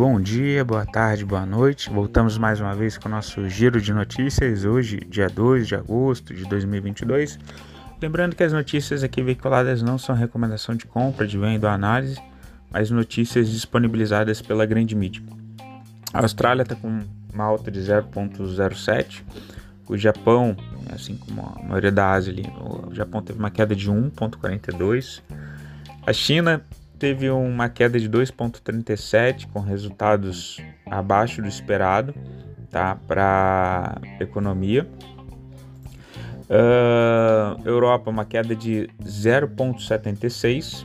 [0.00, 1.90] Bom dia, boa tarde, boa noite.
[1.90, 6.32] Voltamos mais uma vez com o nosso giro de notícias, hoje, dia 2 de agosto
[6.32, 7.38] de 2022.
[8.00, 12.18] Lembrando que as notícias aqui veiculadas não são recomendação de compra, de venda ou análise,
[12.70, 15.22] mas notícias disponibilizadas pela grande mídia.
[16.14, 19.22] A Austrália está com uma alta de 0,07.
[19.86, 20.56] O Japão,
[20.94, 25.20] assim como a maioria da Ásia ali, o Japão teve uma queda de 1,42.
[26.06, 26.64] A China
[27.00, 32.14] teve uma queda de 2,37 com resultados abaixo do esperado
[32.70, 34.86] tá, para a economia.
[36.50, 40.84] Uh, Europa, uma queda de 0,76.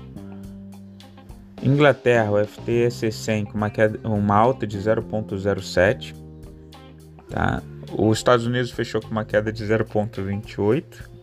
[1.62, 6.16] Inglaterra, o FTSE 100 com uma, queda, uma alta de 0,07.
[7.30, 7.62] Tá?
[7.91, 11.15] Os Estados Unidos fechou com uma queda de 0,28.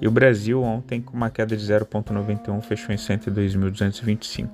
[0.00, 4.48] E o Brasil ontem com uma queda de 0,91 fechou em 102.225.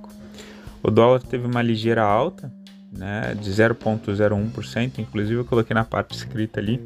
[0.82, 2.52] O dólar teve uma ligeira alta,
[2.92, 6.80] né, de 0,01%, inclusive eu coloquei na parte escrita ali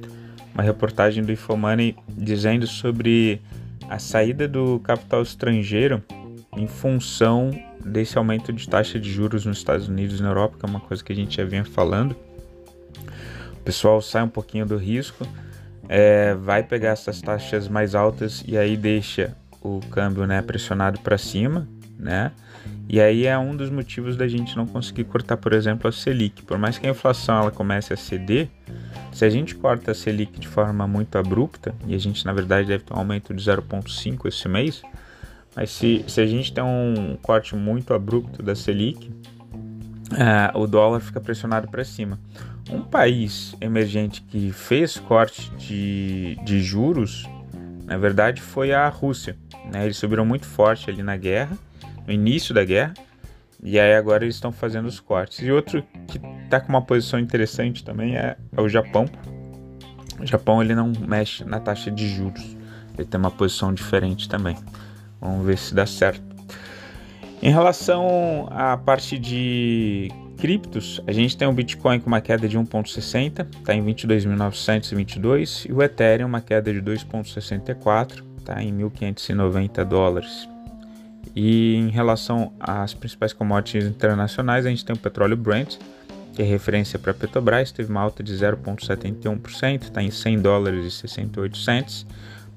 [0.54, 3.42] uma reportagem do Infomoney dizendo sobre
[3.88, 6.02] a saída do capital estrangeiro
[6.56, 7.50] em função
[7.84, 10.80] desse aumento de taxa de juros nos Estados Unidos e na Europa, que é uma
[10.80, 12.16] coisa que a gente já vinha falando.
[13.52, 15.26] O pessoal sai um pouquinho do risco,
[15.88, 21.18] é, vai pegar essas taxas mais altas e aí deixa o câmbio né, pressionado para
[21.18, 22.32] cima, né?
[22.88, 26.42] E aí é um dos motivos da gente não conseguir cortar, por exemplo, a Selic.
[26.42, 28.48] Por mais que a inflação ela comece a ceder,
[29.12, 32.68] se a gente corta a Selic de forma muito abrupta, e a gente na verdade
[32.68, 34.82] deve ter um aumento de 0,5 esse mês,
[35.54, 39.10] mas se, se a gente tem um corte muito abrupto da Selic,
[40.12, 42.20] uh, o dólar fica pressionado para cima.
[42.70, 47.28] Um país emergente que fez corte de, de juros,
[47.84, 49.36] na verdade, foi a Rússia.
[49.72, 49.84] Né?
[49.84, 51.56] Eles subiram muito forte ali na guerra,
[52.06, 52.94] no início da guerra,
[53.62, 55.38] e aí agora eles estão fazendo os cortes.
[55.40, 59.06] E outro que está com uma posição interessante também é, é o Japão.
[60.18, 62.56] O Japão ele não mexe na taxa de juros,
[62.98, 64.56] ele tem uma posição diferente também.
[65.20, 66.25] Vamos ver se dá certo.
[67.42, 72.58] Em relação à parte de criptos, a gente tem o Bitcoin com uma queda de
[72.58, 80.48] 1,60, está em 22.922, e o Ethereum uma queda de 2,64, está em 1.590 dólares.
[81.34, 85.76] E em relação às principais commodities internacionais, a gente tem o petróleo Brent,
[86.32, 90.84] que é referência para a Petrobras, teve uma alta de 0,71%, está em 100 dólares
[90.84, 92.06] e 68 cents.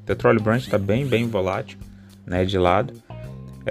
[0.02, 1.78] O petróleo Brent está bem, bem volátil,
[2.26, 2.94] né, de lado.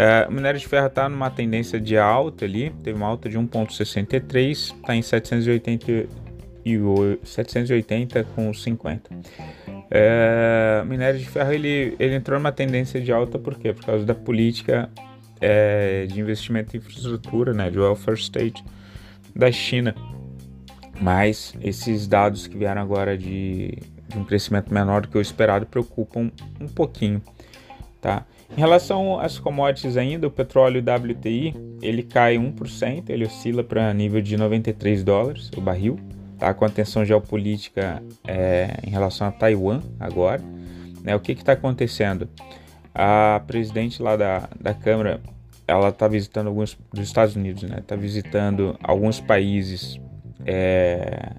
[0.01, 3.37] É, o minério de ferro está numa tendência de alta ali, teve uma alta de
[3.37, 6.09] 1,63, está em 780,
[7.25, 9.11] 780 com 50.
[9.91, 13.73] É, minério de ferro ele, ele entrou numa tendência de alta por quê?
[13.73, 14.89] Por causa da política
[15.41, 18.65] é, de investimento em infraestrutura, né, de welfare state
[19.35, 19.97] da China.
[21.01, 23.77] Mas esses dados que vieram agora de,
[24.07, 26.31] de um crescimento menor do que o esperado preocupam
[26.61, 27.21] um pouquinho,
[28.01, 28.25] tá?
[28.57, 34.21] Em relação às commodities ainda, o petróleo WTI, ele cai 1%, ele oscila para nível
[34.21, 35.99] de 93 dólares o barril,
[36.39, 36.53] tá?
[36.55, 40.43] com a tensão geopolítica é, em relação a Taiwan agora.
[41.03, 41.15] Né?
[41.15, 42.29] O que está acontecendo?
[42.95, 45.21] A presidente lá da, da Câmara,
[45.67, 47.77] ela está visitando alguns dos Estados Unidos, né?
[47.79, 50.01] Está visitando alguns países
[50.45, 51.31] é,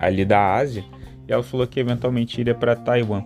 [0.00, 0.82] ali da Ásia
[1.28, 3.22] e ela falou que eventualmente iria para Taiwan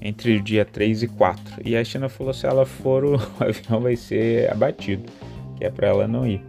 [0.00, 1.62] entre o dia 3 e 4.
[1.64, 5.04] E a China falou: se ela for, o avião vai ser abatido,
[5.56, 6.42] que é para ela não ir.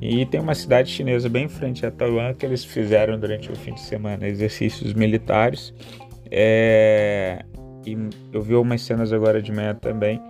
[0.00, 3.56] E tem uma cidade chinesa bem em frente a Taiwan que eles fizeram durante o
[3.56, 5.72] fim de semana exercícios militares.
[6.30, 7.44] É...
[7.86, 7.96] E
[8.32, 10.20] eu vi umas cenas agora de manhã também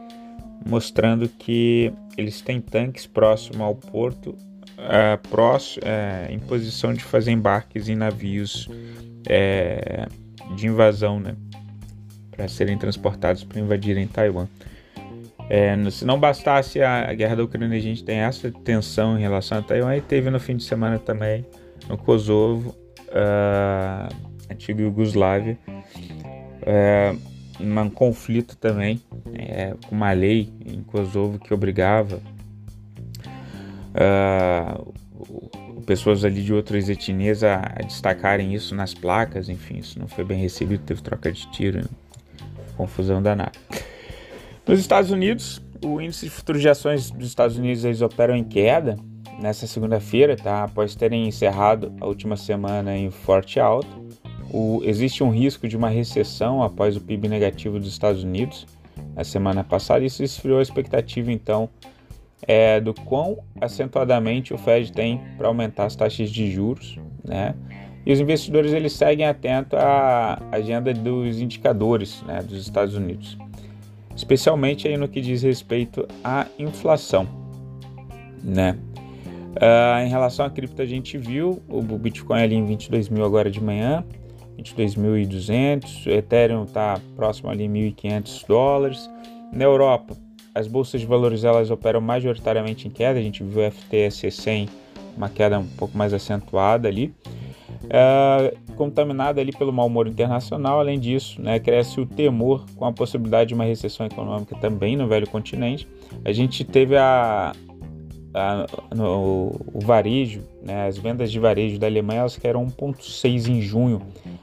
[0.64, 4.34] mostrando que eles têm tanques próximo ao porto,
[4.78, 8.68] é, próximo, é, em posição de fazer embarques em navios
[9.28, 10.06] é,
[10.56, 11.36] de invasão, né?
[12.34, 14.46] Para serem transportados para invadirem Taiwan.
[15.48, 19.58] É, se não bastasse a, guerra da Ucrânia, a gente tem essa tensão em relação
[19.58, 21.44] a Taiwan e teve no fim de semana também
[21.88, 22.74] no Kosovo,
[23.10, 24.14] uh,
[24.50, 25.58] antiga Yugoslávia,
[26.62, 27.18] uh,
[27.60, 29.02] um conflito também
[29.34, 32.20] é, com uma lei em Kosovo que obrigava
[33.94, 34.94] uh,
[35.84, 40.24] pessoas ali de outras etnias a, a, destacarem isso nas placas, enfim, isso não foi
[40.24, 41.84] bem recebido, teve troca de tiro
[42.76, 43.52] confusão danada.
[44.66, 48.44] Nos Estados Unidos, o índice de futuros de ações dos Estados Unidos eles operam em
[48.44, 48.96] queda
[49.40, 50.64] nessa segunda-feira, tá?
[50.64, 53.88] Após terem encerrado a última semana em forte alta.
[54.50, 58.66] O, existe um risco de uma recessão após o PIB negativo dos Estados Unidos
[59.14, 60.04] na semana passada.
[60.04, 61.68] Isso esfriou a expectativa, então,
[62.46, 67.54] é, do quão acentuadamente o Fed tem para aumentar as taxas de juros, né?
[68.06, 73.38] E os investidores eles seguem atento à agenda dos indicadores né, dos Estados Unidos,
[74.14, 77.26] especialmente aí no que diz respeito à inflação,
[78.42, 78.76] né?
[79.54, 83.48] Uh, em relação à cripto, a gente viu o Bitcoin ali em 22 mil agora
[83.48, 84.04] de manhã,
[84.58, 89.10] 22.200, o Ethereum está próximo ali 1.500 dólares.
[89.52, 90.16] Na Europa,
[90.54, 94.68] as bolsas de valores elas operam majoritariamente em queda, a gente viu o FTSE 100
[95.16, 97.14] uma queda um pouco mais acentuada ali.
[97.84, 102.92] Uh, contaminada ali pelo mau humor internacional, além disso, né, cresce o temor com a
[102.92, 105.86] possibilidade de uma recessão econômica também no velho continente.
[106.24, 107.52] A gente teve a,
[108.34, 113.60] a, no, o varejo, né, as vendas de varejo da Alemanha elas caíram 1,6 em
[113.60, 114.02] junho,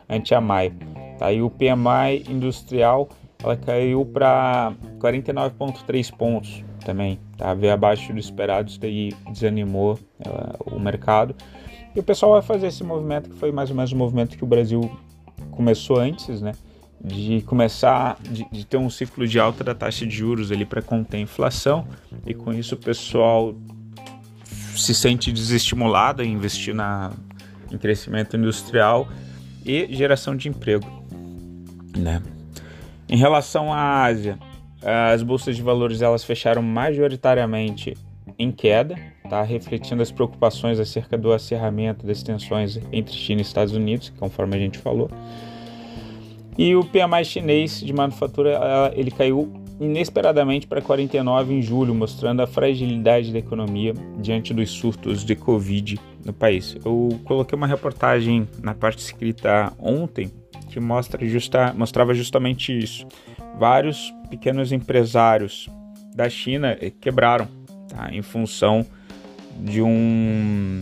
[0.09, 0.73] ante a maio.
[1.17, 1.31] Tá?
[1.31, 3.09] E o PMI industrial
[3.43, 7.53] ela caiu para 49,3 pontos também, tá?
[7.53, 11.35] Veio abaixo do esperado, isso daí desanimou ela, o mercado.
[11.95, 14.43] E o pessoal vai fazer esse movimento que foi mais ou menos o movimento que
[14.43, 14.89] o Brasil
[15.51, 16.53] começou antes, né?
[17.03, 20.81] De começar, de, de ter um ciclo de alta da taxa de juros ali para
[20.81, 21.87] conter a inflação
[22.25, 23.55] e com isso o pessoal
[24.75, 27.11] se sente desestimulado a investir na,
[27.71, 29.07] em crescimento industrial
[29.65, 30.87] e geração de emprego,
[31.97, 32.21] né?
[33.09, 34.39] Em relação à Ásia,
[34.81, 37.95] as bolsas de valores elas fecharam majoritariamente
[38.37, 38.95] em queda,
[39.29, 39.41] tá?
[39.43, 44.59] refletindo as preocupações acerca do acerramento das tensões entre China e Estados Unidos, conforme a
[44.59, 45.09] gente falou.
[46.57, 52.47] E o PMI chinês de manufatura ele caiu inesperadamente para 49 em julho, mostrando a
[52.47, 56.77] fragilidade da economia diante dos surtos de Covid no país.
[56.85, 60.31] Eu coloquei uma reportagem na parte escrita ontem
[60.69, 63.07] que mostra justa, mostrava justamente isso.
[63.57, 65.67] Vários pequenos empresários
[66.13, 67.47] da China quebraram
[67.93, 68.09] tá?
[68.11, 68.85] em função
[69.59, 70.79] de um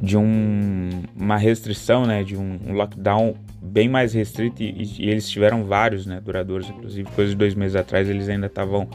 [0.00, 5.62] de um, uma restrição, né, de um, lockdown bem mais restrito e, e, eles tiveram
[5.64, 8.88] vários, né, duradouros, inclusive coisa de dois meses atrás eles ainda estavam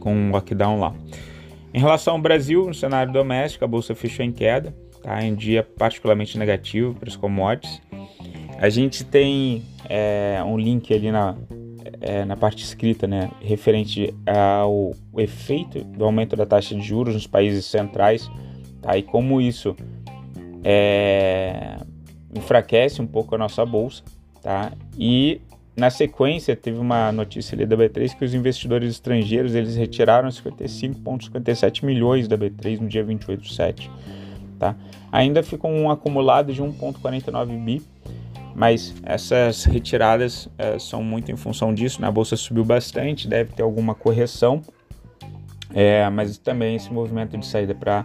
[0.00, 0.94] com um lockdown lá.
[1.72, 5.62] Em relação ao Brasil, no cenário doméstico, a bolsa fechou em queda, tá, em dia
[5.62, 7.80] particularmente negativo para os commodities.
[8.58, 11.36] A gente tem é, um link ali na,
[12.00, 17.26] é, na parte escrita, né, referente ao efeito do aumento da taxa de juros nos
[17.26, 18.30] países centrais,
[18.80, 18.96] tá?
[18.96, 19.76] E como isso
[20.64, 21.76] é,
[22.34, 24.02] enfraquece um pouco a nossa bolsa,
[24.42, 24.72] tá?
[24.98, 25.40] E
[25.76, 31.84] na sequência teve uma notícia ali da B3 que os investidores estrangeiros eles retiraram 55,57
[31.84, 33.90] milhões da B3 no dia 28 de 7,
[34.58, 34.76] tá?
[35.10, 37.82] Ainda ficou um acumulado de 1,49 bi
[38.54, 42.00] mas essas retiradas é, são muito em função disso.
[42.00, 42.08] Né?
[42.08, 44.62] A bolsa subiu bastante, deve ter alguma correção,
[45.72, 48.04] é, mas também esse movimento de saída para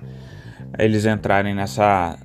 [0.77, 2.18] eles entrarem nessa,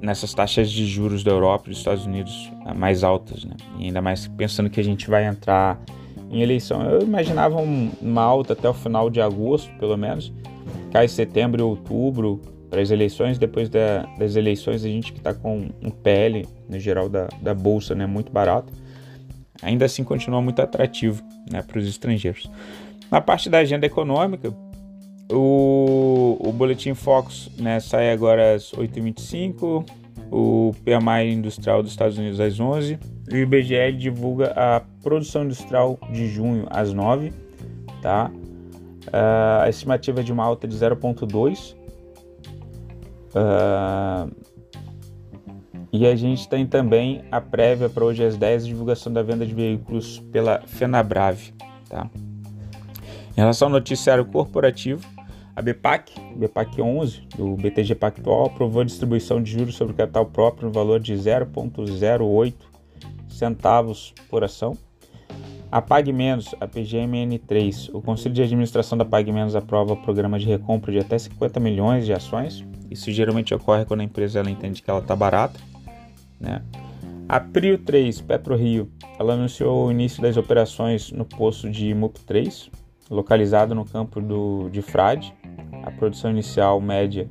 [0.00, 3.56] nessas taxas de juros da Europa e dos Estados Unidos é, mais altas, né?
[3.78, 5.80] E ainda mais pensando que a gente vai entrar
[6.30, 6.82] em eleição.
[6.82, 10.32] Eu imaginava uma alta até o final de agosto, pelo menos,
[10.92, 12.40] cai setembro e outubro
[12.74, 13.38] para as eleições.
[13.38, 17.54] Depois da, das eleições, a gente que está com um PL, no geral, da, da
[17.54, 18.72] Bolsa, né, muito barato,
[19.62, 22.50] ainda assim continua muito atrativo né, para os estrangeiros.
[23.12, 24.52] Na parte da agenda econômica,
[25.30, 29.88] o, o Boletim Focus né, sai agora às 8h25,
[30.32, 32.98] o PMI industrial dos Estados Unidos às 11
[33.30, 37.32] e o IBGE divulga a produção industrial de junho às 9
[38.02, 38.30] tá?
[39.08, 41.76] Uh, a estimativa é de uma alta de 0,2
[43.34, 44.30] Uh,
[45.92, 49.46] e a gente tem também a prévia para hoje às 10, a divulgação da venda
[49.46, 51.54] de veículos pela Fenabrave.
[51.88, 52.10] Tá?
[53.36, 55.06] Em relação ao noticiário corporativo,
[55.56, 60.66] a BPAC, BPAC 11, do BTG Pactual, aprovou a distribuição de juros sobre capital próprio
[60.66, 62.54] no valor de 0,08
[63.28, 64.76] centavos por ação.
[65.74, 70.38] A Pag Menos, a PGMN3, o Conselho de Administração da Pag Menos aprova o programa
[70.38, 72.64] de recompra de até 50 milhões de ações
[72.94, 75.58] isso geralmente ocorre quando a empresa ela entende que ela está barata.
[76.38, 76.62] Né?
[77.28, 78.88] A Prio 3, PetroRio,
[79.18, 82.70] ela anunciou o início das operações no poço de MUP 3,
[83.10, 85.34] localizado no campo do, de Frade.
[85.82, 87.28] A produção inicial média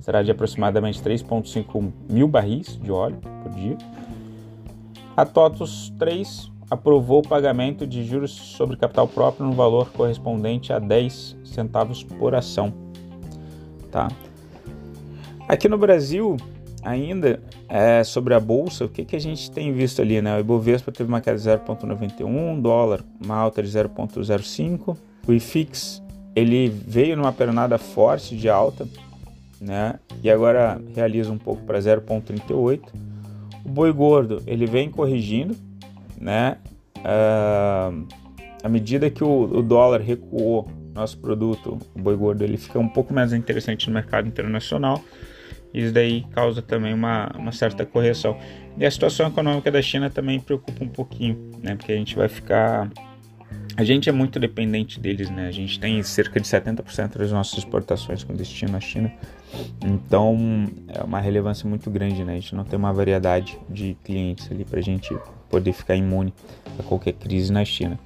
[0.00, 3.78] será de aproximadamente 3,5 mil barris de óleo por dia.
[5.16, 10.78] A TOTUS 3 aprovou o pagamento de juros sobre capital próprio no valor correspondente a
[10.78, 12.72] 10 centavos por ação.
[13.90, 14.08] Tá?
[15.48, 16.36] Aqui no Brasil,
[16.82, 20.36] ainda é, sobre a bolsa, o que, que a gente tem visto ali, né?
[20.36, 24.96] O Ibovespa teve uma queda de 0,91, dólar uma alta de 0,05,
[25.26, 26.02] o IFIX
[26.34, 28.86] ele veio numa pernada forte de alta,
[29.60, 29.98] né?
[30.22, 32.80] E agora realiza um pouco para 0,38.
[33.64, 35.56] O boi gordo ele vem corrigindo,
[36.20, 36.58] né?
[36.98, 38.06] Uh,
[38.62, 42.88] à medida que o, o, dólar recuou, nosso produto, o boi gordo, ele fica um
[42.88, 45.02] pouco mais interessante no mercado internacional.
[45.74, 48.38] Isso daí causa também uma, uma certa correção.
[48.78, 51.76] E a situação econômica da China também preocupa um pouquinho, né?
[51.76, 52.90] Porque a gente vai ficar
[53.76, 55.48] a gente é muito dependente deles, né?
[55.48, 59.12] A gente tem cerca de 70% das nossas exportações com destino à China.
[59.84, 62.32] Então, é uma relevância muito grande, né?
[62.32, 65.14] A gente não tem uma variedade de clientes ali para a gente
[65.48, 66.32] poder ficar imune
[66.78, 67.98] a qualquer crise na China.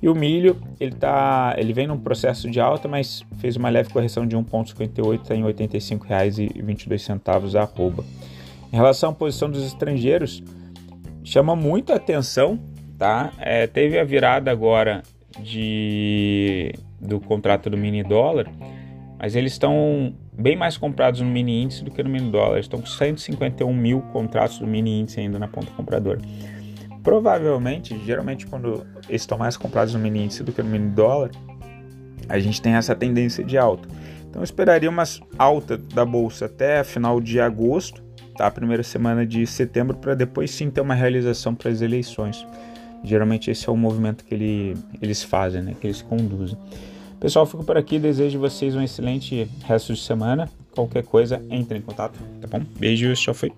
[0.00, 3.90] E o milho, ele tá, ele vem num processo de alta, mas fez uma leve
[3.90, 8.04] correção de 1,58, está em R$ 85,22 a arroba.
[8.72, 10.42] Em relação à posição dos estrangeiros,
[11.24, 12.60] chama muito atenção,
[12.96, 13.32] tá?
[13.38, 15.02] É, teve a virada agora
[15.40, 18.48] de, do contrato do mini dólar,
[19.18, 22.60] mas eles estão bem mais comprados no mini índice do que no mini dólar.
[22.60, 26.20] Estão com 151 mil contratos do mini índice ainda na ponta compradora.
[27.08, 31.30] Provavelmente, geralmente quando eles estão mais comprados no mini índice do que no mini dólar,
[32.28, 33.88] a gente tem essa tendência de alta.
[34.28, 35.04] Então eu esperaria uma
[35.38, 38.02] alta da bolsa até final de agosto,
[38.36, 38.50] tá?
[38.50, 42.46] Primeira semana de setembro, para depois sim ter uma realização para as eleições.
[43.02, 45.74] Geralmente esse é o movimento que ele, eles fazem, né?
[45.80, 46.58] que eles conduzem.
[47.18, 47.98] Pessoal, fico por aqui.
[47.98, 50.46] Desejo vocês um excelente resto de semana.
[50.72, 52.62] Qualquer coisa, entre em contato, tá bom?
[52.78, 53.50] Beijos, tchau, foi.